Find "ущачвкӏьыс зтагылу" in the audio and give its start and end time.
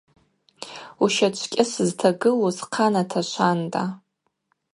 1.03-2.51